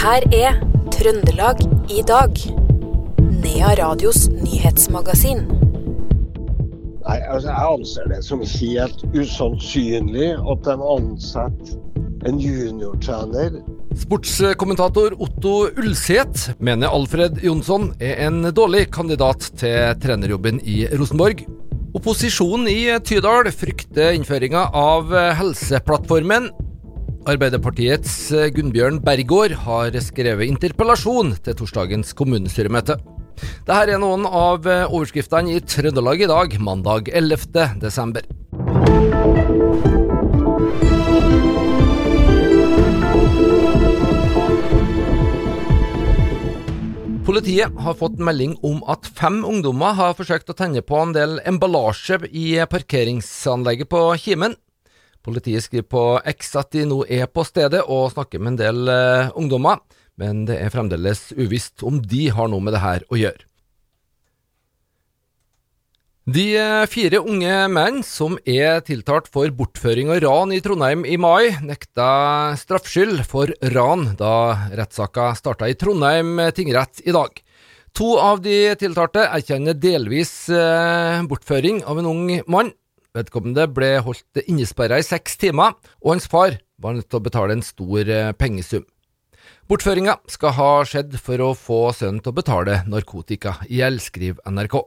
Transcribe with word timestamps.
her 0.00 0.24
er 0.32 0.54
Trøndelag 0.94 1.58
i 1.92 2.00
dag. 2.08 2.38
Nea 3.42 3.72
Radios 3.76 4.30
nyhetsmagasin. 4.32 5.42
Nei, 7.04 7.18
altså 7.28 7.50
Jeg 7.50 7.66
anser 7.74 8.08
det 8.08 8.20
som 8.24 8.40
helt 8.40 9.04
usannsynlig 9.12 10.30
at 10.52 10.70
en 10.72 10.84
ansetter 10.94 11.76
en 12.28 12.40
juniortrener 12.40 13.60
Sportskommentator 14.00 15.16
Otto 15.20 15.54
Ulseth 15.82 16.54
mener 16.60 16.92
Alfred 16.92 17.40
Jonsson 17.44 17.90
er 18.00 18.24
en 18.28 18.46
dårlig 18.56 18.86
kandidat 18.94 19.50
til 19.60 20.00
trenerjobben 20.00 20.62
i 20.64 20.84
Rosenborg. 20.94 21.44
Opposisjonen 21.98 22.70
i 22.72 22.80
Tydal 23.04 23.52
frykter 23.52 24.14
innføringa 24.16 24.68
av 24.72 25.12
Helseplattformen. 25.40 26.52
Arbeiderpartiets 27.28 28.30
Gunnbjørn 28.56 29.02
Bergård 29.04 29.52
har 29.66 29.96
skrevet 30.00 30.48
interpellasjon 30.48 31.34
til 31.44 31.56
torsdagens 31.58 32.14
kommunestyremøte. 32.16 32.96
Dette 33.68 33.76
er 33.92 34.00
noen 34.00 34.24
av 34.24 34.64
overskriftene 34.64 35.52
i 35.52 35.60
Trøndelag 35.60 36.24
i 36.24 36.30
dag, 36.30 36.56
mandag 36.64 37.10
11. 37.12 37.76
desember. 37.82 38.24
Politiet 47.28 47.76
har 47.84 47.94
fått 48.00 48.16
melding 48.18 48.56
om 48.66 48.80
at 48.90 49.04
fem 49.04 49.42
ungdommer 49.46 49.92
har 49.94 50.16
forsøkt 50.18 50.50
å 50.50 50.56
tenne 50.56 50.80
på 50.82 50.96
en 50.98 51.12
del 51.14 51.36
emballasje 51.46 52.22
i 52.32 52.56
parkeringsanlegget 52.64 53.92
på 53.92 54.08
Kimen. 54.24 54.56
Politiet 55.26 55.66
skriver 55.66 55.88
på 55.90 56.04
X 56.32 56.54
at 56.56 56.72
de 56.72 56.86
nå 56.88 57.02
er 57.04 57.28
på 57.28 57.44
stedet 57.44 57.82
og 57.86 58.12
snakker 58.14 58.40
med 58.40 58.54
en 58.54 58.60
del 58.60 58.88
uh, 58.88 59.30
ungdommer, 59.36 59.82
men 60.20 60.46
det 60.48 60.56
er 60.62 60.72
fremdeles 60.72 61.30
uvisst 61.36 61.84
om 61.86 62.00
de 62.00 62.28
har 62.32 62.48
noe 62.48 62.64
med 62.64 62.76
det 62.76 62.84
her 62.84 63.06
å 63.12 63.20
gjøre. 63.20 63.44
De 66.30 66.46
fire 66.92 67.18
unge 67.26 67.54
menn 67.72 68.02
som 68.06 68.36
er 68.46 68.82
tiltalt 68.86 69.26
for 69.32 69.50
bortføring 69.56 70.12
og 70.12 70.20
ran 70.22 70.52
i 70.54 70.60
Trondheim 70.62 71.02
i 71.08 71.16
mai, 71.18 71.48
nekta 71.64 72.52
straffskyld 72.60 73.24
for 73.26 73.50
ran 73.74 74.12
da 74.20 74.68
rettssaka 74.78 75.32
starta 75.34 75.66
i 75.66 75.74
Trondheim 75.80 76.38
tingrett 76.54 77.02
i 77.02 77.16
dag. 77.16 77.40
To 77.98 78.12
av 78.22 78.44
de 78.44 78.76
tiltalte 78.78 79.24
erkjenner 79.26 79.74
delvis 79.74 80.34
eh, 80.54 81.24
bortføring 81.26 81.82
av 81.88 81.98
en 81.98 82.10
ung 82.12 82.28
mann. 82.46 82.70
Vedkommende 83.16 83.66
ble 83.74 83.96
holdt 84.06 84.40
innesperra 84.46 85.00
i 85.00 85.06
seks 85.06 85.34
timer, 85.40 85.74
og 86.04 86.14
hans 86.14 86.28
far 86.30 86.60
var 86.80 86.94
nødt 86.94 87.08
til 87.10 87.18
å 87.18 87.24
betale 87.24 87.56
en 87.56 87.64
stor 87.66 88.06
eh, 88.06 88.30
pengesum. 88.38 88.86
Bortføringa 89.70 90.16
skal 90.30 90.54
ha 90.56 90.70
skjedd 90.86 91.16
for 91.22 91.42
å 91.42 91.50
få 91.58 91.80
sønnen 91.96 92.22
til 92.22 92.32
å 92.32 92.38
betale 92.38 92.80
narkotika 92.90 93.56
gjeld, 93.70 94.02
skriver 94.02 94.42
NRK. 94.50 94.78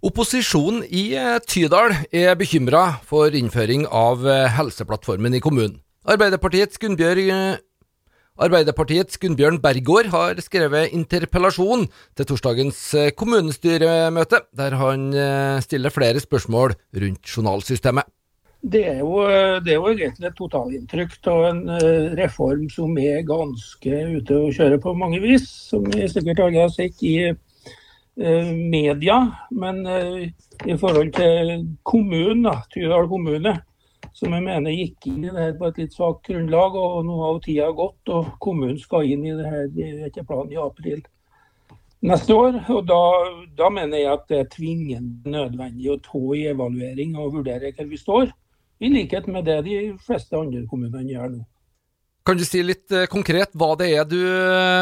Opposisjonen 0.00 0.84
i 0.86 1.12
Tydal 1.44 1.92
er 2.08 2.38
bekymra 2.40 3.02
for 3.06 3.34
innføring 3.36 3.84
av 3.86 4.24
Helseplattformen 4.56 5.36
i 5.36 5.42
kommunen. 5.44 5.76
Arbeiderpartiets 6.08 6.80
Gunnbjørn, 6.80 7.60
Arbeiderpartiets 8.40 9.18
Gunnbjørn 9.20 9.58
Bergård 9.60 10.08
har 10.14 10.38
skrevet 10.40 10.94
interpellasjon 10.96 11.84
til 12.16 12.28
torsdagens 12.30 12.78
kommunestyremøte, 13.20 14.40
der 14.56 14.76
han 14.80 15.10
stiller 15.60 15.92
flere 15.92 16.22
spørsmål 16.22 16.72
rundt 17.02 17.34
journalsystemet. 17.36 18.08
Det 18.60 18.82
er, 18.86 18.98
jo, 19.00 19.20
det 19.64 19.72
er 19.72 19.78
jo 19.78 19.92
egentlig 19.92 20.28
et 20.28 20.36
totalinntrykk 20.36 21.14
av 21.32 21.46
en 21.50 21.62
reform 22.18 22.66
som 22.72 22.96
er 23.00 23.22
ganske 23.28 24.02
ute 24.16 24.36
å 24.36 24.50
kjøre 24.52 24.80
på 24.84 24.92
mange 24.96 25.20
vis. 25.22 25.46
Som 25.70 25.86
vi 25.92 26.08
sikkert 26.08 26.42
alle 26.44 26.66
har 26.66 26.72
sett 26.72 27.00
i 27.04 27.30
media, 28.16 29.16
men 29.52 29.80
i 29.88 30.76
forhold 30.80 31.12
til 31.16 31.54
kommunen, 31.88 32.44
da, 32.48 32.58
Tydal 32.72 33.08
kommune, 33.08 33.56
som 34.20 34.34
jeg 34.36 34.44
mener 34.44 34.74
gikk 34.74 35.06
inn 35.08 35.24
i 35.24 35.30
det 35.32 35.46
her 35.46 35.54
på 35.56 35.70
et 35.70 35.78
litt 35.80 35.94
svakt 35.96 36.28
grunnlag, 36.28 36.76
og 36.76 37.06
nå 37.08 37.16
har 37.22 37.40
tida 37.44 37.70
gått, 37.76 38.12
og 38.12 38.34
kommunen 38.44 38.76
skal 38.80 39.08
inn 39.08 39.24
i 39.24 39.32
det 39.38 39.48
her 39.48 39.70
etter 40.08 40.26
planen 40.28 40.52
i 40.52 40.60
april 40.60 41.00
neste 42.00 42.34
år. 42.36 42.58
og 42.72 42.84
da, 42.88 43.00
da, 43.56 43.70
mener 43.72 44.00
jeg 44.00 44.12
at 44.12 44.28
det 44.28 44.38
er 44.40 44.52
tvingende 44.54 45.32
nødvendig 45.32 45.90
å 45.92 45.98
ta 46.04 46.20
i 46.36 46.46
evaluering 46.52 47.16
og 47.20 47.34
vurdere 47.38 47.72
hvor 47.76 47.88
vi 47.90 48.00
står, 48.00 48.30
i 48.80 48.88
likhet 48.88 49.26
med 49.28 49.44
det 49.44 49.58
de 49.66 49.80
fleste 50.00 50.36
andre 50.36 50.64
kommunene 50.68 51.12
gjør 51.12 51.34
nå. 51.34 51.42
Kan 52.24 52.36
du 52.36 52.44
si 52.44 52.60
litt 52.64 52.92
konkret 53.12 53.52
hva 53.56 53.74
det 53.80 53.90
er 53.96 54.06
du 54.08 54.20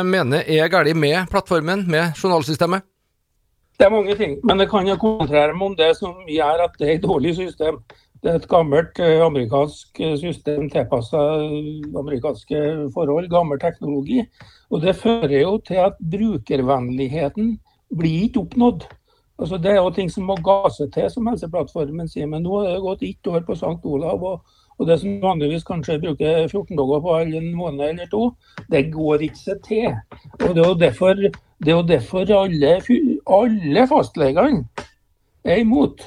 mener 0.07 0.47
er 0.47 0.71
galt 0.71 0.95
med 0.99 1.31
plattformen, 1.31 1.87
med 1.91 2.15
journalsystemet? 2.19 2.87
Det 3.79 3.87
er 3.87 3.95
mange 3.95 4.15
ting, 4.19 4.41
men 4.43 4.59
det 4.59 4.67
kan 4.71 4.87
jeg 4.91 4.99
konsentrere 4.99 5.55
meg 5.55 5.69
om 5.69 5.75
det 5.79 5.93
som 5.95 6.17
gjør 6.27 6.65
at 6.65 6.73
det 6.81 6.87
er 6.89 6.97
et 6.97 7.05
dårlig 7.05 7.37
system. 7.37 7.79
Det 8.23 8.31
er 8.31 8.39
et 8.41 8.49
gammelt 8.51 8.99
uh, 8.99 9.25
amerikansk 9.27 10.01
system 10.19 10.67
tilpassa 10.73 11.21
amerikanske 12.01 12.63
forhold, 12.95 13.29
gammel 13.31 13.61
teknologi. 13.63 14.25
Og 14.71 14.83
Det 14.83 14.97
fører 14.97 15.41
jo 15.41 15.59
til 15.59 15.83
at 15.87 15.99
brukervennligheten 16.03 17.59
blir 17.99 18.25
ikke 18.27 18.41
oppnådd. 18.41 18.89
Altså 19.39 19.57
Det 19.57 19.71
er 19.71 19.77
jo 19.77 19.91
ting 19.91 20.11
som 20.11 20.27
må 20.27 20.35
gase 20.43 20.89
til, 20.91 21.11
som 21.11 21.27
Helseplattformen 21.31 22.09
sier. 22.11 22.27
Men 22.27 22.43
nå 22.43 22.59
har 22.59 22.73
det 22.75 22.83
gått 22.83 23.05
ett 23.07 23.31
år 23.31 23.47
på 23.47 23.55
St. 23.55 23.79
Olav, 23.87 24.23
og, 24.23 24.59
og 24.79 24.87
det 24.91 24.99
som 25.01 25.21
vanligvis 25.23 25.67
kanskje 25.67 26.01
bruker 26.03 26.49
14 26.49 26.75
dager 26.77 27.05
på 27.05 27.17
en 27.23 27.55
måned 27.55 27.85
eller 27.87 28.11
to, 28.11 28.33
det 28.71 28.89
går 28.95 29.29
ikke 29.29 29.45
seg 29.45 29.63
til. 29.69 29.95
Og 30.43 30.55
Det 30.55 30.65
er 30.65 30.69
jo 30.69 30.75
derfor, 30.83 31.15
det 31.15 31.71
er 31.71 31.77
jo 31.77 31.87
derfor 31.87 32.35
alle, 32.43 32.75
alle 33.39 33.89
fastlegene 33.95 34.65
er 35.45 35.63
imot. 35.63 36.03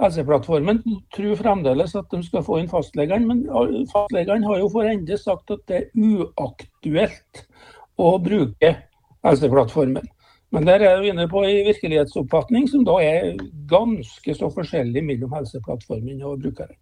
Helseplattformen 0.00 0.80
tror 1.14 1.36
fremdeles 1.36 1.92
at 1.98 2.08
de 2.12 2.22
skal 2.24 2.44
få 2.46 2.60
inn 2.60 2.70
fastlegene, 2.70 3.26
men 3.28 3.86
fastlegene 3.92 4.48
har 4.48 4.62
jo 4.62 4.70
for 4.72 4.88
ende 4.88 5.18
sagt 5.20 5.52
at 5.52 5.66
det 5.68 5.80
er 5.82 5.90
uaktuelt 6.00 7.44
å 8.00 8.14
bruke 8.24 8.74
Helseplattformen. 9.26 10.08
Men 10.50 10.66
der 10.66 10.82
er 10.82 11.02
vi 11.02 11.12
inne 11.12 11.28
på 11.30 11.44
en 11.46 11.66
virkelighetsoppfatning 11.68 12.66
som 12.70 12.86
da 12.86 12.96
er 13.04 13.34
ganske 13.70 14.34
så 14.34 14.48
forskjellig 14.54 15.04
mellom 15.06 15.36
Helseplattformen 15.36 16.24
og 16.26 16.40
brukeren. 16.46 16.78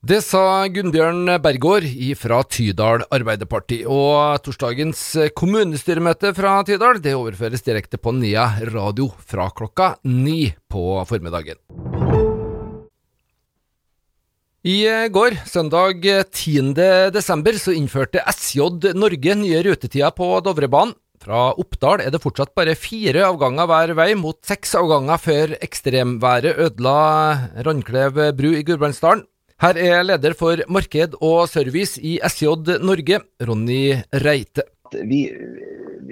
Det 0.00 0.22
sa 0.24 0.64
Gunnbjørn 0.72 1.28
Bergård 1.44 1.84
fra 2.16 2.38
Tydal 2.48 3.02
Arbeiderparti. 3.12 3.82
Og 3.84 4.40
torsdagens 4.46 5.02
kommunestyremøte 5.36 6.32
fra 6.36 6.54
Tydal 6.64 7.02
det 7.04 7.12
overføres 7.18 7.66
direkte 7.66 8.00
på 8.00 8.14
Nia 8.16 8.46
radio 8.72 9.10
fra 9.20 9.50
klokka 9.52 9.92
ni 10.08 10.54
på 10.72 11.04
formiddagen. 11.04 11.60
I 14.60 15.08
går, 15.08 15.38
søndag 15.48 16.02
10. 16.04 16.74
desember, 17.14 17.56
så 17.56 17.72
innførte 17.72 18.20
SJ 18.28 18.92
Norge 18.92 19.32
nye 19.40 19.62
rutetider 19.64 20.12
på 20.12 20.26
Dovrebanen. 20.44 20.92
Fra 21.20 21.54
Oppdal 21.56 22.02
er 22.04 22.12
det 22.12 22.20
fortsatt 22.20 22.52
bare 22.56 22.74
fire 22.76 23.22
avganger 23.24 23.64
hver 23.70 23.94
vei, 23.96 24.10
mot 24.20 24.36
seks 24.44 24.74
avganger 24.76 25.16
før 25.16 25.56
ekstremværet 25.64 26.60
ødela 26.60 27.56
Randklev 27.64 28.20
bru 28.36 28.52
i 28.52 28.60
Gudbrandsdalen. 28.68 29.24
Her 29.64 29.80
er 29.80 30.04
leder 30.04 30.36
for 30.36 30.60
marked 30.68 31.16
og 31.24 31.48
service 31.48 31.96
i 31.96 32.18
SJ 32.20 32.76
Norge, 32.84 33.24
Ronny 33.40 33.96
Reite. 34.12 34.68
Vi, 34.92 35.22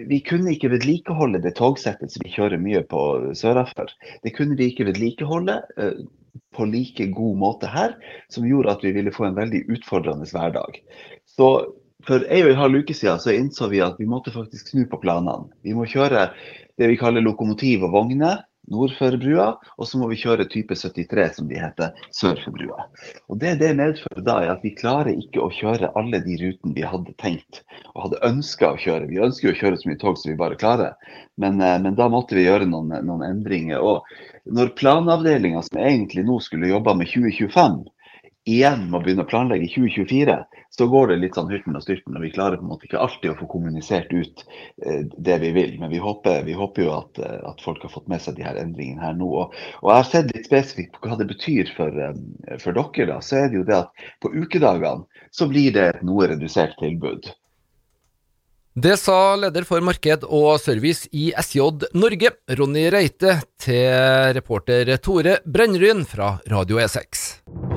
vi 0.09 0.25
kunne 0.25 0.57
ikke 0.57 0.73
vedlikeholde 0.73 1.45
det 1.45 1.59
togsettet 1.61 2.17
som 2.17 2.25
vi 2.25 2.33
kjører 2.33 2.65
mye 2.65 2.81
på 2.89 3.35
sørafor. 3.37 3.93
Det 4.25 4.33
kunne 4.41 4.57
vi 4.57 4.73
ikke 4.73 4.89
vedlikeholde 4.89 5.61
uh, 5.77 6.01
på 6.57 6.67
like 6.69 7.09
god 7.15 7.37
måte 7.41 7.71
her, 7.71 7.95
som 8.33 8.47
gjorde 8.49 8.75
at 8.75 8.85
vi 8.85 8.95
ville 8.97 9.15
få 9.15 9.29
en 9.29 9.39
veldig 9.39 9.65
utfordrende 9.77 10.29
hverdag. 10.31 10.81
Så 11.29 11.51
for 12.07 12.25
ei 12.31 12.43
og 12.45 12.53
en 12.53 12.61
halv 12.63 12.83
uke 12.83 12.95
siden 12.97 13.21
så 13.23 13.35
innså 13.35 13.69
vi 13.73 13.83
at 13.85 13.99
vi 14.01 14.09
måtte 14.09 14.35
faktisk 14.35 14.71
snu 14.71 14.85
på 14.91 15.01
planene. 15.03 15.51
Vi 15.67 15.75
må 15.77 15.87
kjøre 15.89 16.31
det 16.79 16.91
vi 16.93 16.99
kaller 17.01 17.25
lokomotiv 17.25 17.85
og 17.89 17.95
vogner 17.97 18.45
nord 18.73 18.95
for 18.99 19.17
brua, 19.21 19.49
og 19.77 19.89
så 19.89 20.01
må 20.01 20.09
vi 20.11 20.19
kjøre 20.21 20.47
type 20.51 20.77
73, 20.77 21.27
som 21.39 21.49
de 21.51 21.59
heter, 21.61 21.97
sør 22.15 22.41
for 22.45 22.57
brua. 22.57 22.87
Og 23.29 23.41
Det 23.43 23.57
det 23.61 23.75
medfører 23.79 24.25
da, 24.25 24.39
er 24.45 24.55
at 24.55 24.65
vi 24.65 24.75
klarer 24.77 25.15
ikke 25.15 25.43
å 25.45 25.51
kjøre 25.55 25.93
alle 25.99 26.21
de 26.25 26.39
rutene 26.43 26.77
vi 26.77 26.87
hadde 26.87 27.15
tenkt 27.23 27.63
og 27.95 28.07
hadde 28.07 28.23
ønska 28.29 28.73
å 28.75 28.81
kjøre. 28.81 29.11
Vi 29.11 29.23
ønsker 29.25 29.49
jo 29.49 29.55
å 29.55 29.61
kjøre 29.63 29.81
så 29.81 29.91
mye 29.91 30.01
tog 30.01 30.19
som 30.21 30.33
vi 30.33 30.41
bare 30.41 30.59
klarer, 30.61 30.97
men, 31.41 31.59
men 31.59 31.99
da 31.99 32.09
måtte 32.13 32.39
vi 32.39 32.47
gjøre 32.47 32.69
noen, 32.69 32.93
noen 33.07 33.27
endringer. 33.27 33.83
Og 33.83 34.05
når 34.49 34.75
planavdelinga, 34.79 35.63
som 35.67 35.81
egentlig 35.83 36.27
nå 36.29 36.39
skulle 36.45 36.71
jobba 36.71 36.95
med 36.99 37.11
2025, 37.11 37.81
igjen 38.49 38.87
må 38.93 39.01
begynne 39.03 39.25
å 39.27 39.29
planlegge 39.29 39.67
i 39.67 39.73
2024, 39.73 40.37
så 40.79 40.87
går 40.91 41.11
det 41.11 41.17
litt 41.23 41.39
sånn 41.39 41.51
hurten 41.51 41.77
og 41.77 41.85
styrten. 41.85 42.17
Og 42.17 42.25
vi 42.25 42.33
klarer 42.35 42.61
på 42.61 42.67
en 42.67 42.73
måte 42.73 42.89
ikke 42.89 43.01
alltid 43.03 43.33
å 43.33 43.39
få 43.41 43.49
kommunisert 43.51 44.13
ut 44.13 44.45
eh, 44.85 45.03
det 45.17 45.39
vi 45.43 45.53
vil. 45.57 45.75
Men 45.81 45.93
vi 45.93 46.01
håper, 46.03 46.45
vi 46.47 46.57
håper 46.57 46.85
jo 46.85 46.95
at, 46.97 47.21
eh, 47.23 47.41
at, 47.51 47.65
folk 47.65 47.85
har 47.85 47.93
fått 47.93 48.09
med 48.13 48.23
seg 48.25 48.39
de 48.39 48.47
her 48.47 48.61
endringene 48.61 49.05
her 49.05 49.19
nå. 49.19 49.29
Og, 49.43 49.59
og 49.83 49.91
jeg 49.91 50.03
har 50.03 50.09
sett 50.13 50.33
litt 50.35 50.49
spesifikt 50.49 50.97
på 50.97 51.09
hva 51.09 51.19
det 51.21 51.29
betyr 51.33 51.75
for, 51.77 52.01
eh, 52.05 52.57
for 52.63 52.77
dere. 52.77 53.11
da, 53.13 53.21
Så 53.25 53.43
er 53.43 53.51
det 53.51 53.61
jo 53.61 53.67
det 53.69 53.83
at 53.83 54.09
på 54.25 54.33
ukedagene 54.33 55.25
så 55.35 55.51
blir 55.51 55.75
det 55.75 55.91
et 55.93 56.03
noe 56.07 56.31
redusert 56.31 56.77
tilbud. 56.81 57.33
Det 58.79 58.95
sa 59.01 59.35
leder 59.35 59.65
for 59.67 59.83
marked 59.83 60.23
og 60.29 60.61
service 60.63 61.09
i 61.11 61.33
SJ 61.35 61.89
Norge, 61.99 62.31
Ronny 62.61 62.85
Reite, 62.95 63.41
til 63.59 63.91
reporter 64.39 64.93
Tore 65.03 65.41
Brennryn 65.43 66.07
fra 66.07 66.37
Radio 66.47 66.79
E6. 66.79 67.68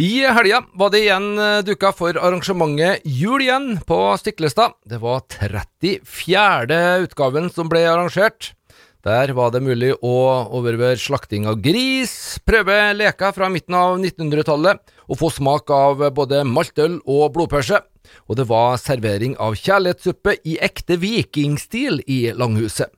I 0.00 0.24
helga 0.24 0.62
var 0.74 0.90
det 0.92 1.02
igjen 1.04 1.28
duka 1.66 1.90
for 1.92 2.16
arrangementet 2.16 3.04
Jul 3.04 3.42
igjen 3.44 3.74
på 3.84 3.98
Stiklestad. 4.16 4.78
Det 4.88 5.02
var 5.02 5.20
34. 5.28 6.78
utgaven 7.04 7.50
som 7.52 7.68
ble 7.68 7.84
arrangert. 7.90 8.54
Der 9.04 9.34
var 9.36 9.50
det 9.52 9.60
mulig 9.66 9.92
å 9.98 10.16
overvære 10.54 10.96
slakting 10.96 11.44
av 11.50 11.58
gris, 11.60 12.38
prøve 12.46 12.76
leker 12.94 13.34
fra 13.36 13.50
midten 13.50 13.74
av 13.76 13.98
1900-tallet 13.98 14.80
og 15.10 15.18
få 15.18 15.32
smak 15.34 15.72
av 15.74 16.06
både 16.14 16.44
maltøl 16.46 17.00
og 17.02 17.32
blodpølse 17.34 17.82
og 18.28 18.38
det 18.38 18.48
var 18.50 18.80
servering 18.80 19.36
av 19.42 19.56
kjærlighetssuppe 19.58 20.36
i 20.48 20.58
ekte 20.62 20.98
vikingstil 21.02 22.02
i 22.06 22.24
Langhuset. 22.36 22.90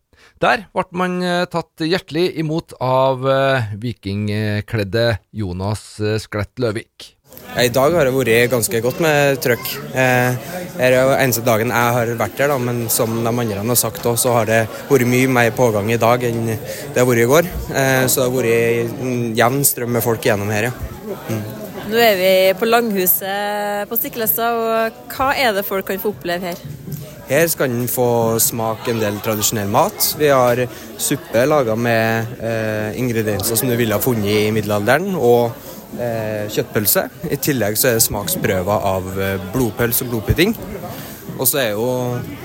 Der 0.43 0.67
ble 0.75 0.85
man 0.99 1.19
eh, 1.23 1.45
tatt 1.51 1.85
hjertelig 1.85 2.31
imot 2.41 2.77
av 2.83 3.27
eh, 3.31 3.75
vikingkledde 3.81 5.07
Jonas 5.33 5.85
eh, 6.01 6.19
Sklett 6.23 6.59
Løvik. 6.63 7.15
I 7.59 7.71
dag 7.71 7.95
har 7.95 8.07
det 8.07 8.15
vært 8.15 8.51
ganske 8.53 8.81
godt 8.83 9.01
med 9.03 9.39
trøkk. 9.43 9.67
Det 10.75 10.83
er 10.83 10.95
jo 10.97 11.15
eneste 11.15 11.43
dagen 11.47 11.71
jeg 11.71 11.95
har 11.97 12.09
vært 12.19 12.39
der, 12.39 12.51
da, 12.51 12.59
men 12.59 12.85
som 12.91 13.13
de 13.15 13.31
andre 13.31 13.63
har 13.63 13.79
sagt 13.79 14.07
òg, 14.11 14.17
så 14.19 14.33
har 14.35 14.49
det 14.51 14.61
vært 14.89 15.07
mye 15.07 15.31
mer 15.31 15.53
pågang 15.55 15.91
i 15.95 15.99
dag 16.01 16.25
enn 16.27 16.49
det 16.51 16.99
har 16.99 17.07
vært 17.07 17.23
i 17.23 17.29
går. 17.31 17.51
Eh, 17.75 18.07
så 18.11 18.25
det 18.25 18.27
har 18.27 18.35
vært 18.39 19.05
en 19.05 19.21
jevn 19.39 19.63
strøm 19.67 19.95
med 19.95 20.03
folk 20.05 20.27
gjennom 20.27 20.51
her, 20.51 20.71
ja. 20.71 20.75
Mm. 21.31 21.45
Nå 21.85 22.01
er 22.01 22.17
vi 22.19 22.33
på 22.59 22.67
Langhuset 22.67 23.87
på 23.91 23.99
Stiklestad, 24.01 24.59
og 24.59 25.15
hva 25.15 25.31
er 25.39 25.55
det 25.55 25.67
folk 25.69 25.87
kan 25.87 26.03
få 26.03 26.15
oppleve 26.15 26.51
her? 26.51 26.84
Her 27.25 27.47
skal 27.49 27.73
en 27.73 27.89
få 27.89 28.37
smake 28.43 28.93
en 28.93 29.01
del 29.01 29.17
tradisjonell 29.25 29.71
mat. 29.73 30.11
Vi 30.21 30.29
har 30.29 30.61
suppe 31.01 31.47
laga 31.49 31.77
med 31.77 32.35
eh, 32.37 32.99
ingredienser 33.01 33.57
som 33.57 33.71
du 33.71 33.77
ville 33.81 33.97
ha 33.97 34.03
funnet 34.05 34.29
i 34.29 34.53
middelalderen, 34.53 35.15
og 35.17 35.55
eh, 35.97 36.45
kjøttpølse. 36.53 37.07
I 37.33 37.41
tillegg 37.41 37.81
så 37.81 37.91
er 37.91 37.99
det 37.99 38.05
smaksprøver 38.05 38.89
av 38.93 39.09
eh, 39.17 39.49
blodpølse 39.55 40.05
og 40.05 40.13
blodpudding. 40.13 40.53
Og 41.39 41.49
så 41.49 41.63
er 41.65 41.71
jo 41.73 41.89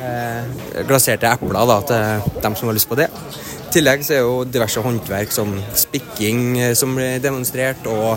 eh, 0.01 0.83
glaserte 0.87 1.27
epler 1.27 1.69
da, 1.69 1.79
til 1.85 2.41
dem 2.41 2.55
som 2.55 2.71
har 2.71 2.79
lyst 2.79 2.89
på 2.89 2.97
det. 2.97 3.09
I 3.69 3.73
tillegg 3.75 4.01
så 4.07 4.15
er 4.15 4.23
jo 4.23 4.43
diverse 4.49 4.81
håndverk 4.81 5.35
som 5.35 5.51
spikking 5.77 6.45
eh, 6.57 6.75
som 6.77 6.95
blir 6.95 7.19
demonstrert, 7.21 7.83
og 7.85 8.15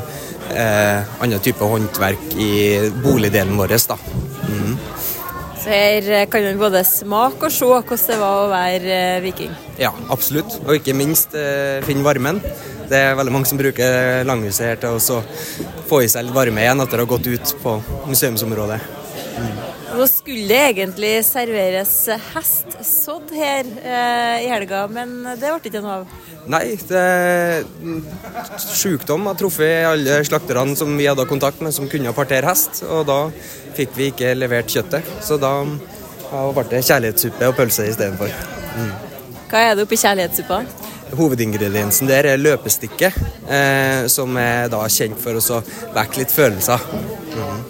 eh, 0.55 1.17
andre 1.19 1.43
typer 1.43 1.75
håndverk 1.75 2.37
i 2.39 2.53
boligdelen 3.03 3.59
vår. 3.59 3.77
da. 3.91 3.99
Så 5.63 5.71
her 5.71 6.07
eh, 6.11 6.25
kan 6.27 6.43
man 6.43 6.59
både 6.59 6.81
smake 6.83 7.47
og 7.47 7.53
se 7.55 7.67
hvordan 7.69 8.01
det 8.09 8.17
var 8.19 8.39
å 8.41 8.49
være 8.51 8.95
eh, 8.97 9.21
viking? 9.23 9.53
Ja, 9.79 9.93
absolutt. 10.11 10.57
Og 10.65 10.81
ikke 10.81 10.97
minst 10.99 11.37
eh, 11.39 11.79
finne 11.87 12.03
varmen. 12.03 12.41
Det 12.91 12.99
er 12.99 13.15
veldig 13.15 13.35
mange 13.37 13.47
som 13.47 13.61
bruker 13.61 14.27
langhuset 14.27 14.73
her 14.73 14.83
til 14.83 14.99
å 14.99 15.21
få 15.87 16.03
i 16.03 16.11
seg 16.11 16.27
litt 16.27 16.35
varme 16.35 16.65
igjen 16.65 16.83
etter 16.83 16.99
å 16.99 17.07
ha 17.07 17.13
gått 17.15 17.31
ut 17.31 17.55
på 17.63 17.77
museumsområdet. 18.11 19.02
Nå 20.03 20.07
skulle 20.11 20.49
det 20.51 20.57
egentlig 20.73 21.11
serveres 21.23 21.93
hestsodd 22.33 23.29
her 23.39 23.69
eh, 23.87 24.41
i 24.43 24.49
helga, 24.51 24.81
men 24.91 25.13
det 25.39 25.47
ble 25.47 25.71
ikke 25.71 25.83
noe 25.85 26.01
av? 26.01 26.17
Nei, 26.51 26.73
det, 26.89 27.03
sykdom 28.65 29.29
har 29.31 29.37
truffet 29.39 29.87
alle 29.87 30.17
slakterne 30.27 30.75
som 30.75 30.97
vi 30.99 31.07
hadde 31.07 31.29
kontakt 31.31 31.63
med 31.63 31.71
som 31.77 31.87
kunne 31.87 32.11
partere 32.17 32.51
hest, 32.51 32.81
og 32.83 33.05
da 33.07 33.21
fikk 33.77 33.95
vi 33.95 34.09
ikke 34.11 34.33
levert 34.35 34.75
kjøttet. 34.75 35.07
Så 35.23 35.39
da 35.39 35.53
ble 35.63 36.65
det 36.73 36.81
kjærlighetssuppe 36.89 37.53
og 37.53 37.55
pølse 37.61 37.87
istedenfor. 37.93 38.35
Mm. 38.75 38.91
Hva 39.53 39.63
er 39.69 39.77
det 39.79 39.85
oppi 39.87 40.01
kjærlighetssuppa? 40.03 40.65
Hovedingrediensen 41.15 42.11
der 42.11 42.33
er 42.33 42.43
løpestikke, 42.43 43.13
eh, 43.47 44.09
som 44.11 44.35
er 44.35 44.67
da 44.73 44.83
kjent 44.91 45.23
for 45.23 45.39
å 45.39 45.63
vekke 45.95 46.25
litt 46.25 46.35
følelser. 46.35 46.91
Mm. 47.37 47.63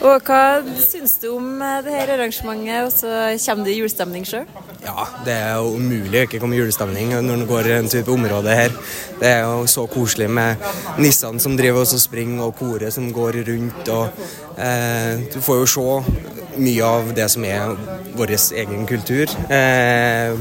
Og 0.00 0.24
Hva 0.24 0.62
syns 0.80 1.18
du 1.20 1.26
om 1.34 1.60
eh, 1.60 1.80
det 1.84 1.92
her 1.92 2.12
arrangementet, 2.14 2.86
og 2.86 2.92
så 2.94 3.10
kommer 3.44 3.68
det 3.68 3.76
julestemning 3.76 4.24
sjøl? 4.24 4.46
Ja, 4.80 5.04
det 5.26 5.34
er 5.36 5.58
jo 5.60 5.74
umulig 5.76 6.22
å 6.22 6.28
ikke 6.28 6.40
komme 6.40 6.56
julestemning 6.56 7.12
når 7.12 7.34
en 7.34 7.48
går 7.50 7.68
en 7.76 7.90
tur 7.92 8.06
på 8.06 8.16
området 8.16 8.56
her. 8.56 8.78
Det 9.20 9.28
er 9.28 9.44
jo 9.44 9.66
så 9.68 9.84
koselig 9.92 10.30
med 10.32 10.64
nissene 11.00 11.42
som 11.42 11.56
driver 11.58 11.84
og 11.84 12.00
springer, 12.00 12.46
og 12.46 12.56
koret 12.56 12.96
som 12.96 13.10
går 13.12 13.42
rundt. 13.50 13.92
og 13.92 14.24
eh, 14.56 15.20
Du 15.34 15.40
får 15.44 15.60
jo 15.60 15.70
se 15.74 16.30
mye 16.60 16.88
av 16.96 17.12
det 17.16 17.28
som 17.32 17.44
er 17.44 17.76
vår 18.16 18.34
egen 18.62 18.88
kultur. 18.88 19.28
Eh, 19.52 20.32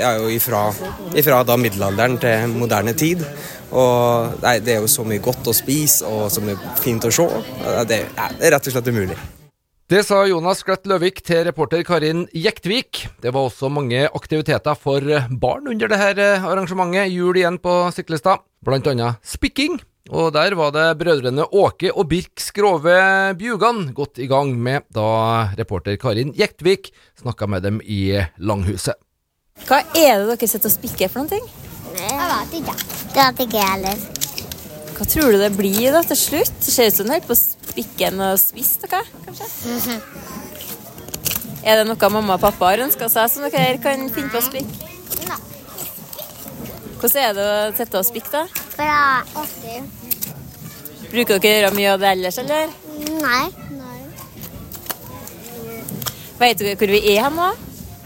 ja, 0.00 0.12
jo 0.20 0.28
ifra, 0.32 0.68
ifra 1.16 1.40
da 1.44 1.56
middelalderen 1.60 2.20
til 2.20 2.52
moderne 2.60 2.92
tid. 2.92 3.24
Og 3.70 4.40
nei, 4.42 4.58
Det 4.60 4.76
er 4.76 4.80
jo 4.80 4.88
så 4.90 5.04
mye 5.06 5.22
godt 5.22 5.46
å 5.50 5.54
spise 5.54 6.06
og 6.06 6.30
så 6.32 6.42
mye 6.44 6.58
fint 6.82 7.04
å 7.04 7.12
se. 7.14 7.26
Det, 7.86 7.86
det 7.90 8.00
er 8.40 8.56
rett 8.56 8.66
og 8.66 8.74
slett 8.74 8.90
umulig. 8.90 9.18
Det 9.90 10.04
sa 10.06 10.20
Jonas 10.22 10.60
Sklett 10.62 10.84
Løvik 10.86 11.16
til 11.26 11.40
reporter 11.48 11.82
Karin 11.82 12.28
Jektvik. 12.30 13.08
Det 13.18 13.32
var 13.34 13.48
også 13.48 13.66
mange 13.74 14.04
aktiviteter 14.06 14.76
for 14.78 15.02
barn 15.42 15.66
under 15.72 15.90
dette 15.90 16.28
arrangementet 16.46 17.10
Jul 17.10 17.40
igjen 17.40 17.58
på 17.58 17.74
Syklestad. 17.96 18.44
blant 18.62 18.86
annet 18.86 19.18
spikking. 19.26 19.80
Og 20.10 20.32
der 20.34 20.54
var 20.54 20.70
det 20.74 20.98
brødrene 20.98 21.42
Åke 21.42 21.90
og 21.90 22.06
Birk 22.10 22.38
Skrove 22.38 23.34
Bjugan 23.38 23.92
godt 23.94 24.18
i 24.18 24.26
gang 24.30 24.54
med 24.54 24.86
da 24.94 25.50
reporter 25.58 25.98
Karin 25.98 26.34
Jektvik 26.38 26.92
snakka 27.18 27.46
med 27.50 27.62
dem 27.62 27.80
i 27.82 28.14
Langhuset. 28.38 28.94
Hva 29.66 29.82
er 29.94 30.22
det 30.22 30.38
dere 30.38 30.48
sitter 30.48 30.70
og 30.70 30.76
spikker 30.78 31.10
for 31.10 31.22
noen 31.22 31.34
ting? 31.34 31.69
Jeg 32.00 32.30
vet 32.32 32.56
ikke. 32.60 32.74
Det 33.14 33.22
vet 33.26 33.44
ikke 33.44 33.60
jeg 33.60 33.70
heller. 33.74 34.02
Hva 34.96 35.06
tror 35.08 35.32
du 35.32 35.38
det 35.40 35.50
blir 35.56 35.94
da 35.94 36.02
til 36.04 36.18
slutt? 36.18 36.56
Det 36.60 36.72
ser 36.74 36.90
ut 36.90 36.96
som 36.96 37.06
den 37.06 37.14
holder 37.14 37.28
på 37.28 37.36
å 37.36 37.40
spikke 37.40 38.10
og 38.16 38.40
spise 38.40 38.82
noe, 38.84 39.02
kanskje? 39.24 39.46
Mm 39.64 39.78
-hmm. 39.78 40.00
Er 41.64 41.76
det 41.76 41.86
noe 41.86 42.10
mamma 42.10 42.34
og 42.34 42.40
pappa 42.40 42.70
har 42.70 42.82
ønska 42.86 43.08
seg 43.08 43.30
som 43.30 43.42
dere 43.42 43.78
kan 43.82 44.08
finne 44.10 44.30
på 44.32 44.38
å 44.38 44.44
spikke? 44.44 44.88
Nei. 45.28 45.40
Hvordan 47.00 47.22
er 47.22 47.34
det 47.36 47.48
å 47.48 47.76
sitte 47.76 47.98
og 47.98 48.04
spikke, 48.04 48.30
da? 48.32 48.46
Bra. 48.76 49.22
Artig. 49.42 49.82
Bruker 51.10 51.38
dere 51.38 51.56
å 51.56 51.60
gjøre 51.60 51.76
mye 51.76 51.92
av 51.92 52.00
det 52.00 52.10
ellers, 52.14 52.38
eller? 52.38 52.68
Nei. 53.20 53.46
Nei. 53.76 54.00
Vet 56.40 56.58
dere 56.58 56.76
hvor 56.80 56.92
vi 56.96 57.02
er 57.14 57.24
hen 57.24 57.40
nå? 57.40 57.50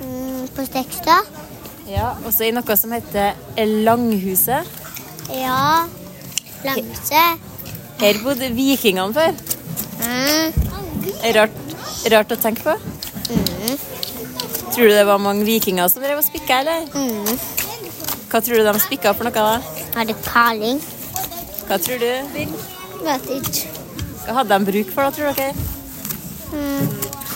Mm, 0.00 0.49
på 0.54 0.66
Stekstad. 0.66 1.34
Ja, 1.88 2.14
og 2.25 2.33
så 2.33 2.47
i 2.49 2.53
noe 2.55 2.76
som 2.81 2.93
heter 2.95 3.35
Langhuset. 3.85 4.69
Ja, 5.33 5.85
Langhuset. 6.64 7.50
Her 8.00 8.21
bodde 8.25 8.49
vikingene 8.57 9.14
før. 9.14 9.37
Mm. 10.05 10.57
Rart, 11.37 11.61
rart 12.12 12.33
å 12.35 12.41
tenke 12.41 12.64
på. 12.64 12.75
Mm. 13.31 13.76
Tror 14.75 14.91
du 14.91 14.95
det 14.97 15.07
var 15.07 15.23
mange 15.23 15.47
vikinger 15.47 15.88
som 15.93 16.03
drev 16.03 16.19
og 16.19 16.26
spikka, 16.26 16.62
eller? 16.64 16.88
Mm. 16.97 17.38
Hva 18.33 18.41
tror 18.43 18.59
du 18.59 18.67
de 18.67 18.75
spikka 18.83 19.12
for 19.14 19.29
noe, 19.29 19.35
da? 19.35 19.85
Har 19.95 20.09
det 20.09 20.17
paling? 20.26 20.81
Hva 21.69 21.79
tror 21.79 22.00
du, 22.03 22.11
Bill? 22.35 22.57
Vet 23.05 23.31
ikke. 23.38 23.73
Hva 24.25 24.41
hadde 24.41 24.57
de 24.57 24.73
bruk 24.73 24.93
for, 24.97 25.07
da, 25.07 25.14
tror 25.14 25.37
dere? 25.37 25.55
Mm. 26.50 26.88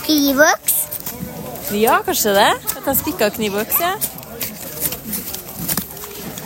Knivøks? 0.03 0.79
Ja, 1.77 1.99
kanskje 2.03 2.33
det. 2.35 2.49
At 2.75 2.85
de 2.85 2.95
spikka 2.97 3.29
knivøks, 3.37 3.79
ja. 3.79 3.93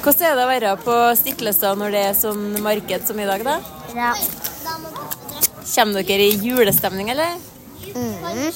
Hvordan 0.03 0.25
er 0.27 0.35
det 0.35 0.43
å 0.43 0.47
være 0.49 0.71
på 0.83 0.93
Stiklestad 1.15 1.79
når 1.79 1.93
det 1.95 1.99
er 2.09 2.15
sånn 2.19 2.57
marked 2.63 3.05
som 3.07 3.19
i 3.23 3.27
dag, 3.27 3.39
da? 3.47 3.53
Ja. 3.95 4.09
Kommer 5.63 6.03
dere 6.03 6.25
i 6.27 6.33
julestemning, 6.43 7.07
eller? 7.13 7.37
Mm. 7.95 8.51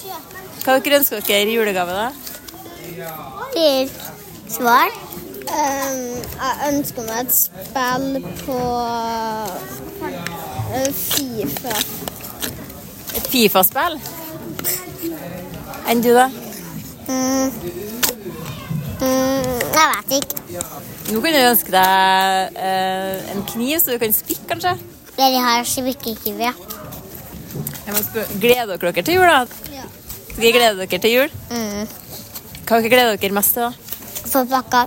Hva 0.65 0.75
dere 0.83 0.97
ønsker 0.99 1.23
dere 1.23 1.47
i 1.47 1.55
julegave, 1.55 1.95
da? 1.95 2.11
Til 3.53 3.87
svar? 4.51 4.91
Um, 5.47 6.19
jeg 6.19 6.67
ønsker 6.67 7.07
meg 7.07 7.23
et 7.23 7.31
spill 7.37 8.19
på 8.41 8.59
uh, 8.67 9.47
Fifa. 10.99 11.77
Et 13.15 13.31
Fifa-spill? 13.31 13.95
Enn 15.87 16.03
du, 16.03 16.11
da? 16.11 16.27
Mm. 17.07 17.47
Mm, 18.99 19.57
jeg 19.71 19.87
vet 19.95 20.17
ikke. 20.19 20.96
Nå 21.07 21.21
kan 21.23 21.31
du 21.31 21.39
ønske 21.39 21.71
deg 21.71 22.57
eh, 22.59 23.29
en 23.31 23.43
kniv, 23.47 23.77
så 23.79 23.93
du 23.95 24.01
kan 24.01 24.11
spikke, 24.15 24.43
kanskje? 24.49 24.73
Dere 25.15 25.39
har 25.43 25.63
spikkekniv, 25.67 26.41
ja. 26.43 26.51
Jeg 27.87 27.95
må 27.95 28.01
spørre, 28.03 28.39
Gleder 28.43 28.73
dere 28.73 28.91
dere 28.91 29.05
til 29.07 29.15
jul, 29.15 29.23
da? 29.31 29.71
Ja. 29.71 29.85
Dere 30.35 30.51
glede 30.57 30.83
dere 30.83 30.99
til 31.05 31.13
jul? 31.15 31.37
Mm. 31.47 31.87
Hva 32.67 32.81
dere 32.81 32.91
gleder 32.91 33.21
dere 33.23 33.37
mest 33.39 33.55
til, 33.55 33.69
da? 33.69 33.71
Få 34.27 34.43
pakka. 34.51 34.83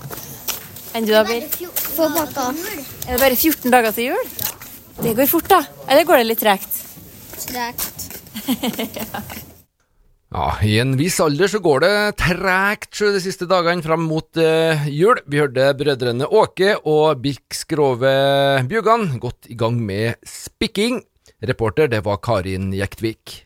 Enn 0.99 1.09
du 1.09 1.15
da, 1.17 1.25
Bir? 1.25 1.49
Få 1.97 2.11
pakka. 2.13 2.51
Er 3.07 3.17
det 3.17 3.21
bare 3.25 3.41
14 3.41 3.73
dager 3.73 3.97
til 3.97 4.11
jul? 4.13 4.33
Det 5.01 5.17
går 5.17 5.31
fort, 5.31 5.49
da. 5.49 5.63
Eller 5.89 6.05
går 6.05 6.21
det 6.21 6.29
litt 6.35 6.45
tregt? 6.45 6.83
Tregt. 7.47 7.97
Ja, 9.01 9.23
I 10.31 10.77
en 10.79 10.93
viss 10.95 11.17
alder 11.19 11.51
så 11.51 11.59
går 11.59 11.81
det 11.83 11.95
tregt 12.21 13.01
de 13.03 13.19
siste 13.19 13.49
dagene 13.51 13.83
fram 13.83 14.05
mot 14.07 14.39
eh, 14.39 14.85
jul. 14.87 15.19
Vi 15.27 15.41
hørte 15.43 15.73
brødrene 15.75 16.29
Åke 16.31 16.77
og 16.87 17.19
Birk 17.25 17.57
Skrove 17.57 18.13
Bjugan 18.71 19.19
godt 19.19 19.51
i 19.51 19.59
gang 19.59 19.81
med 19.83 20.23
spikking. 20.23 21.01
Reporter 21.43 21.91
det 21.91 22.05
var 22.07 22.23
Karin 22.23 22.71
Jektvik. 22.71 23.41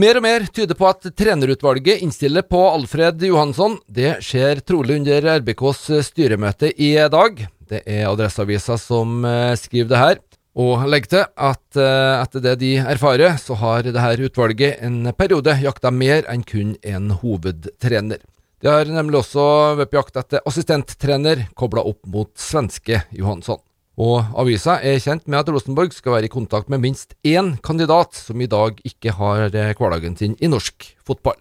Mer 0.00 0.16
og 0.16 0.24
mer 0.24 0.48
tyder 0.48 0.78
på 0.78 0.88
at 0.88 1.04
trenerutvalget 1.12 2.00
innstiller 2.00 2.48
på 2.48 2.64
Alfred 2.70 3.20
Johansson. 3.28 3.76
Det 3.84 4.22
skjer 4.24 4.64
trolig 4.64 5.02
under 5.02 5.28
RBKs 5.42 5.90
styremøte 6.08 6.72
i 6.72 6.94
dag. 7.12 7.44
Det 7.68 7.84
er 7.84 8.08
Adresseavisa 8.08 8.80
som 8.80 9.26
eh, 9.28 9.52
skriver 9.60 9.92
det 9.92 10.06
her. 10.06 10.22
Og 10.52 10.84
legg 10.84 11.06
til 11.08 11.24
at 11.24 11.80
eh, 11.80 12.20
etter 12.20 12.42
det 12.44 12.58
de 12.60 12.74
erfarer, 12.76 13.38
så 13.40 13.56
har 13.56 13.86
dette 13.86 14.26
utvalget 14.28 14.82
en 14.84 15.08
periode 15.16 15.54
jakta 15.62 15.90
mer 15.90 16.28
enn 16.28 16.44
kun 16.44 16.74
en 16.84 17.08
hovedtrener. 17.22 18.20
De 18.62 18.70
har 18.70 18.86
nemlig 18.86 19.22
også 19.22 19.44
vært 19.80 19.90
på 19.90 19.98
jakt 19.98 20.18
etter 20.20 20.44
assistenttrener 20.46 21.46
kobla 21.58 21.82
opp 21.88 22.04
mot 22.06 22.30
svenske 22.38 23.00
Johansson. 23.16 23.62
Og 24.00 24.28
avisa 24.38 24.78
er 24.80 25.00
kjent 25.02 25.26
med 25.26 25.40
at 25.40 25.50
Rosenborg 25.52 25.92
skal 25.96 26.16
være 26.16 26.28
i 26.28 26.32
kontakt 26.32 26.70
med 26.72 26.80
minst 26.84 27.16
én 27.24 27.56
kandidat 27.64 28.16
som 28.16 28.40
i 28.40 28.48
dag 28.48 28.78
ikke 28.88 29.16
har 29.18 29.48
eh, 29.50 29.72
hverdagen 29.72 30.16
sin 30.20 30.36
i 30.40 30.52
norsk 30.52 30.92
fotball. 31.04 31.40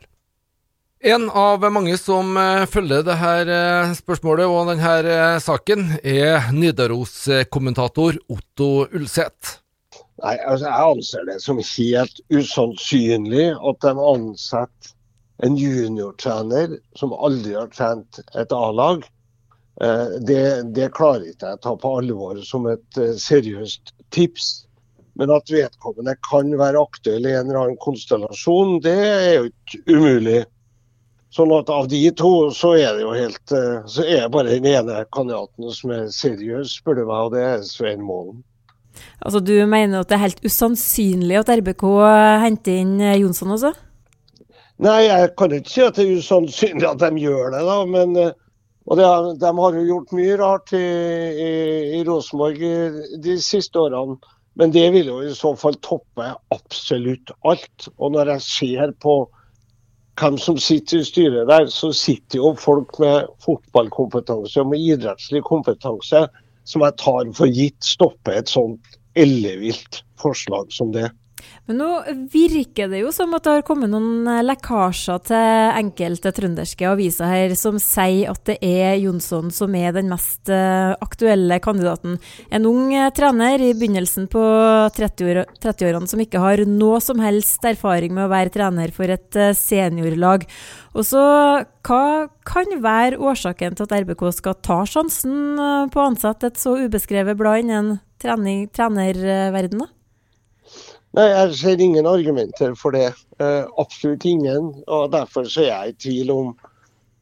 En 1.02 1.30
av 1.30 1.64
mange 1.74 1.96
som 1.98 2.36
eh, 2.38 2.68
følger 2.70 3.02
det 3.02 3.16
her 3.18 3.48
spørsmålet 3.98 4.46
og 4.46 4.68
denne 4.70 4.92
eh, 5.10 5.40
saken, 5.42 5.88
er 6.06 6.52
Nidaros-kommentator 6.54 8.20
Otto 8.30 8.68
Ulseth. 8.94 9.56
Nei, 10.22 10.36
altså 10.46 10.68
Jeg 10.68 10.92
anser 10.92 11.26
det 11.26 11.40
som 11.42 11.64
helt 11.66 12.22
usannsynlig 12.30 13.48
at 13.58 13.82
de 13.82 13.96
ansetter 14.12 14.94
en 15.42 15.58
juniortrener 15.58 16.78
som 16.94 17.18
aldri 17.18 17.58
har 17.58 17.74
trent 17.74 18.22
et 18.38 18.54
A-lag. 18.54 19.02
Eh, 19.82 20.16
Det, 20.22 20.46
det 20.78 20.94
klarer 20.94 21.32
ikke 21.34 21.50
jeg 21.50 21.64
å 21.64 21.66
ta 21.66 21.76
på 21.82 21.98
alvor 21.98 22.46
som 22.46 22.70
et 22.70 23.02
eh, 23.02 23.18
seriøst 23.18 23.96
tips. 24.14 24.68
Men 25.18 25.34
at 25.34 25.50
vedkommende 25.50 26.14
kan 26.30 26.54
være 26.62 26.86
aktuell 26.86 27.26
i 27.26 27.34
en 27.34 27.50
eller 27.50 27.66
annen 27.66 27.82
konstellasjon, 27.82 28.78
det 28.86 29.00
er 29.02 29.32
jo 29.40 29.50
ikke 29.50 29.86
umulig. 29.98 30.42
Sånn 31.32 31.52
at 31.56 31.70
av 31.72 31.88
de 31.88 32.00
to, 32.20 32.50
så 32.52 32.74
er 32.76 32.98
det 32.98 33.06
jo 33.06 33.14
helt 33.16 33.54
eh, 33.56 33.84
Så 33.88 34.04
er 34.04 34.26
det 34.26 34.32
bare 34.34 34.52
den 34.52 34.68
ene 34.68 35.06
kandidaten 35.16 35.70
som 35.72 35.94
er 35.96 36.10
seriøs, 36.12 36.74
spør 36.82 37.00
du 37.00 37.06
meg, 37.06 37.28
og 37.28 37.36
det 37.36 37.46
er 37.48 37.64
Svein 37.68 38.04
Målen. 38.04 38.42
Altså, 39.24 39.40
Du 39.40 39.54
mener 39.66 40.02
at 40.02 40.12
det 40.12 40.18
er 40.18 40.26
helt 40.26 40.44
usannsynlig 40.44 41.40
at 41.40 41.54
RBK 41.56 41.88
henter 42.44 42.84
inn 42.84 43.00
eh, 43.00 43.22
Jonsson 43.22 43.56
også? 43.56 43.72
Nei, 44.82 45.06
jeg 45.06 45.32
kan 45.38 45.54
ikke 45.56 45.72
si 45.72 45.84
at 45.86 45.96
det 45.96 46.08
er 46.08 46.20
usannsynlig 46.20 46.90
at 46.90 47.04
de 47.06 47.24
gjør 47.24 47.54
det, 47.56 47.64
da. 47.70 47.80
Men 47.88 48.16
eh, 48.20 48.38
og 48.90 48.98
det, 48.98 49.08
de 49.40 49.52
har 49.56 49.76
jo 49.78 49.88
gjort 49.88 50.14
mye 50.18 50.38
rart 50.42 50.72
i, 50.76 50.84
i, 50.84 51.52
i 52.00 52.04
Rosenborg 52.08 52.60
de 53.24 53.36
siste 53.40 53.80
årene. 53.80 54.18
Men 54.60 54.74
det 54.74 54.88
vil 54.92 55.08
jo 55.08 55.20
i 55.24 55.36
så 55.38 55.54
fall 55.56 55.78
toppe 55.86 56.26
absolutt 56.52 57.32
alt. 57.48 57.88
Og 58.02 58.18
når 58.18 58.34
jeg 58.34 58.48
ser 58.48 58.92
på 59.00 59.22
hvem 60.22 60.38
som 60.38 60.58
sitter 60.62 61.02
i 61.02 61.08
styret 61.08 61.50
der, 61.50 61.66
så 61.74 61.90
sitter 61.96 62.42
jo 62.42 62.54
folk 62.60 63.00
med 63.02 63.30
fotballkompetanse 63.42 64.62
og 64.62 64.70
med 64.72 64.84
idrettslig 64.94 65.42
kompetanse 65.48 66.28
som 66.70 66.86
jeg 66.86 66.98
tar 67.02 67.32
for 67.38 67.50
gitt 67.50 67.82
stopper 67.86 68.38
et 68.38 68.52
sånt 68.52 69.00
ellevilt 69.18 70.04
forslag 70.22 70.70
som 70.74 70.94
det. 70.94 71.10
Men 71.70 71.78
nå 71.80 71.90
virker 72.34 72.90
det 72.92 73.04
jo 73.04 73.12
som 73.16 73.34
at 73.38 73.46
det 73.46 73.54
har 73.58 73.66
kommet 73.66 73.92
noen 73.92 74.28
eh, 74.30 74.42
lekkasjer 74.46 75.22
til 75.30 75.78
enkelte 75.82 76.34
trønderske 76.36 76.88
aviser 76.90 77.30
her 77.32 77.56
som 77.60 77.78
sier 77.82 78.32
at 78.32 78.42
det 78.50 78.58
er 78.66 78.98
Jonsson 79.02 79.52
som 79.54 79.76
er 79.78 79.94
den 79.96 80.10
mest 80.12 80.52
eh, 80.52 80.92
aktuelle 81.04 81.62
kandidaten. 81.64 82.18
En 82.52 82.68
ung 82.70 82.92
eh, 82.96 83.12
trener 83.16 83.62
i 83.62 83.72
begynnelsen 83.78 84.28
på 84.32 84.42
30-årene 84.98 85.46
30-årene 85.62 86.10
som 86.10 86.22
ikke 86.24 86.42
har 86.42 86.66
noe 86.68 87.00
som 87.04 87.22
helst 87.22 87.64
erfaring 87.68 88.16
med 88.18 88.28
å 88.28 88.34
være 88.34 88.54
trener 88.58 88.94
for 88.96 89.12
et 89.14 89.38
seniorlag. 89.58 90.48
Og 90.98 91.06
så, 91.08 91.22
Hva 91.88 92.28
kan 92.46 92.76
være 92.84 93.22
årsaken 93.22 93.78
til 93.78 93.88
at 93.88 93.96
RBK 94.04 94.26
skal 94.36 94.58
ta 94.66 94.82
sjansen 94.90 95.56
på 95.94 96.02
å 96.02 96.10
ansette 96.10 96.52
et 96.52 96.60
så 96.60 96.76
ubeskrevet 96.82 97.40
blad 97.40 97.64
innen 97.64 97.96
trening, 98.22 98.68
trenerverden 98.76 99.86
da? 99.86 99.90
Nei, 101.18 101.26
jeg 101.28 101.56
ser 101.60 101.82
ingen 101.84 102.08
argumenter 102.08 102.76
for 102.80 102.96
det. 102.96 103.10
Eh, 103.44 103.66
absolutt 103.82 104.26
ingen. 104.26 104.72
og 104.88 105.12
Derfor 105.12 105.50
så 105.50 105.66
er 105.66 105.72
jeg 105.72 105.90
i 105.90 105.98
tvil 106.06 106.32
om, 106.32 106.54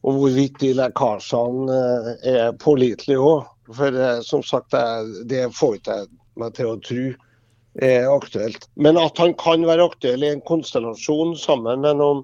om 0.06 0.20
hvorvidt 0.20 0.60
de 0.62 0.70
lekkasjene 0.78 1.78
eh, 1.78 2.28
er 2.34 2.52
pålitelige 2.62 3.18
òg. 3.18 3.48
For 3.74 3.98
eh, 4.06 4.20
som 4.26 4.44
sagt, 4.46 4.70
det, 4.70 5.26
det 5.32 5.48
får 5.58 5.80
ikke 5.80 5.98
jeg 5.98 6.12
meg 6.38 6.54
til 6.54 6.70
å 6.70 6.78
tro 6.86 7.08
er 7.82 8.06
aktuelt. 8.10 8.68
Men 8.78 8.98
at 8.98 9.18
han 9.18 9.34
kan 9.38 9.66
være 9.66 9.90
aktuell 9.90 10.22
i 10.26 10.32
en 10.36 10.42
konstellasjon 10.46 11.34
sammen 11.38 11.82
med 11.82 11.98
noen 11.98 12.22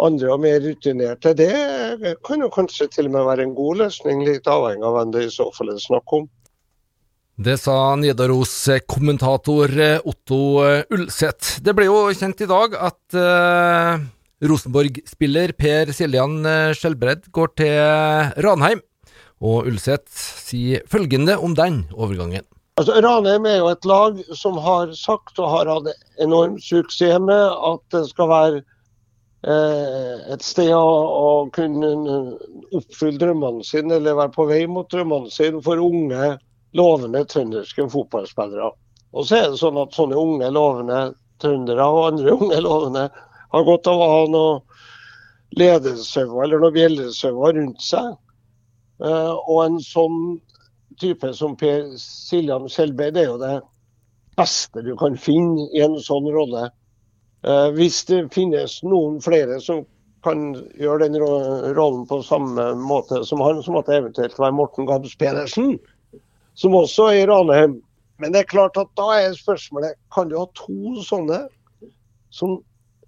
andre 0.00 0.32
og 0.32 0.40
mer 0.40 0.60
rutinerte, 0.64 1.34
det 1.36 2.16
kan 2.24 2.40
jo 2.40 2.48
kanskje 2.52 2.88
til 2.92 3.10
og 3.10 3.16
med 3.18 3.28
være 3.28 3.44
en 3.46 3.56
god 3.56 3.84
løsning. 3.84 4.24
Litt 4.24 4.48
avhengig 4.48 4.88
av 4.88 4.96
hvem 4.96 5.12
det 5.12 5.26
i 5.26 5.34
så 5.34 5.50
fall 5.56 5.72
er 5.72 5.80
snakk 5.80 6.16
om. 6.16 6.28
Det 7.42 7.56
sa 7.58 7.96
Nidaros-kommentator 7.98 9.72
eh, 9.80 10.00
Otto 10.06 10.62
eh, 10.62 10.84
Ulseth. 10.94 11.56
Det 11.64 11.72
ble 11.74 11.88
jo 11.88 11.96
kjent 12.14 12.44
i 12.44 12.46
dag 12.46 12.76
at 12.78 13.16
eh, 13.18 14.04
Rosenborg-spiller 14.46 15.54
Per 15.58 15.90
Siljan 15.96 16.36
eh, 16.46 16.74
Skjelbred 16.76 17.26
går 17.34 17.50
til 17.58 18.44
Ranheim. 18.46 18.84
Og 19.42 19.66
Ulseth 19.72 20.12
sier 20.44 20.84
følgende 20.86 21.34
om 21.34 21.56
den 21.58 21.80
overgangen. 21.96 22.46
Altså, 22.78 23.00
Ranheim 23.02 23.48
er 23.50 23.58
jo 23.58 23.72
et 23.72 23.90
lag 23.90 24.22
som 24.38 24.60
har 24.62 24.94
sagt 24.94 25.42
og 25.42 25.50
har 25.56 25.72
hatt 25.72 25.90
enorm 26.22 26.60
suksess 26.62 27.18
med 27.26 27.58
at 27.72 27.82
det 27.96 28.04
skal 28.12 28.30
være 28.30 28.62
eh, 28.62 30.30
et 30.36 30.46
sted 30.46 30.70
å, 30.76 30.86
å 30.86 31.34
kunne 31.58 31.90
oppfylle 32.70 33.18
drømmene 33.18 33.66
sine, 33.66 33.98
eller 33.98 34.20
være 34.20 34.36
på 34.38 34.46
vei 34.52 34.62
mot 34.70 34.86
drømmene 34.94 35.34
sine 35.34 35.64
for 35.66 35.82
unge, 35.82 36.36
lovende 36.76 37.24
trønderske 37.28 37.88
fotballspillere. 37.92 38.70
Og 39.12 39.28
så 39.28 39.38
er 39.38 39.50
det 39.52 39.60
sånn 39.60 39.80
at 39.80 39.96
sånne 39.96 40.18
unge, 40.18 40.48
lovende 40.54 41.02
trøndere 41.42 41.86
og 41.88 42.08
andre 42.12 42.36
unge 42.38 42.60
lovende 42.64 43.08
har 43.52 43.68
godt 43.68 43.90
av 43.90 44.00
å 44.00 44.10
ha 44.12 44.22
noen 44.32 44.62
ledesauer 45.58 46.46
eller 46.46 46.62
noen 46.62 46.76
bjellesauer 46.76 47.58
rundt 47.58 47.82
seg. 47.84 48.14
Eh, 49.04 49.32
og 49.34 49.58
en 49.66 49.80
sånn 49.84 50.22
type 51.00 51.32
som 51.36 51.56
Per 51.58 51.92
Siljan 52.00 52.68
det 52.68 53.24
er 53.24 53.28
jo 53.28 53.40
det 53.40 53.56
beste 54.38 54.84
du 54.84 54.94
kan 54.96 55.16
finne 55.20 55.66
i 55.76 55.82
en 55.84 55.98
sånn 56.00 56.28
rolle. 56.32 56.70
Eh, 57.44 57.68
hvis 57.76 58.04
det 58.08 58.22
finnes 58.32 58.78
noen 58.86 59.20
flere 59.20 59.60
som 59.60 59.84
kan 60.22 60.52
gjøre 60.78 61.08
den 61.08 61.18
rollen 61.76 62.04
på 62.06 62.20
samme 62.22 62.72
måte 62.78 63.24
som 63.26 63.42
han, 63.42 63.62
så 63.62 63.74
måtte 63.74 63.90
det 63.92 64.04
eventuelt 64.04 64.38
være 64.38 64.54
Morten 64.54 64.86
Gabs 64.86 65.16
Pedersen, 65.18 65.74
som 66.58 66.74
også 66.76 67.10
er 67.12 67.22
i 67.22 67.26
Ranheim. 67.30 67.78
Men 68.20 68.34
det 68.34 68.42
er 68.42 68.52
klart 68.52 68.76
at 68.78 68.90
da 68.98 69.08
er 69.18 69.36
spørsmålet 69.36 69.96
kan 70.14 70.28
du 70.30 70.36
ha 70.38 70.46
to 70.58 71.02
sånne 71.06 71.44
som 72.32 72.60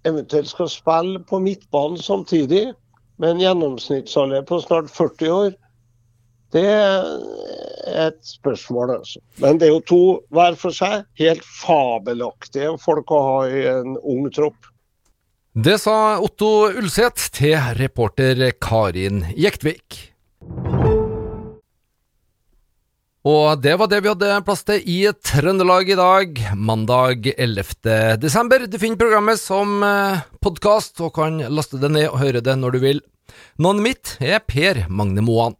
eventuelt 0.05 0.49
skal 0.51 0.69
spille 0.69 1.21
på 1.29 1.39
midtbanen 1.41 2.01
samtidig, 2.01 2.73
med 3.17 3.31
en 3.31 3.39
gjennomsnittsalder 3.41 4.43
på 4.45 4.59
snart 4.59 4.91
40 4.91 5.31
år. 5.31 5.53
Det 6.53 6.65
er 6.67 8.07
et 8.07 8.19
spørsmål, 8.27 8.91
altså. 8.97 9.21
Men 9.39 9.59
det 9.59 9.69
er 9.69 9.73
jo 9.73 9.83
to 9.87 10.03
hver 10.35 10.57
for 10.59 10.75
seg 10.75 11.07
helt 11.19 11.43
fabelaktige 11.47 12.75
folk 12.83 13.11
å 13.11 13.21
ha 13.29 13.37
i 13.47 13.63
en 13.71 13.95
ung 14.03 14.27
tropp. 14.35 14.67
Det 15.55 15.77
sa 15.79 16.19
Otto 16.19 16.67
Ulseth 16.67 17.29
til 17.37 17.55
reporter 17.79 18.49
Karin 18.59 19.23
Jektvik. 19.39 20.14
Og 23.25 23.57
det 23.57 23.73
var 23.81 23.89
det 23.89 24.03
vi 24.05 24.11
hadde 24.11 24.35
plass 24.45 24.61
til 24.67 24.83
i 24.85 24.99
Trøndelag 25.25 25.87
i 25.89 25.97
dag, 25.97 26.41
mandag 26.53 27.25
11. 27.33 28.19
desember. 28.21 28.67
Du 28.69 28.77
finner 28.77 29.01
programmet 29.01 29.41
som 29.41 29.81
podkast 30.45 31.01
og 31.01 31.15
kan 31.17 31.41
laste 31.49 31.81
det 31.81 31.89
ned 31.95 32.11
og 32.11 32.19
høre 32.21 32.43
det 32.45 32.53
når 32.61 32.77
du 32.77 32.79
vil. 32.83 33.01
Navnet 33.57 33.87
mitt 33.87 34.13
er 34.21 34.45
Per 34.45 34.83
Magne 34.93 35.25
Moan. 35.25 35.57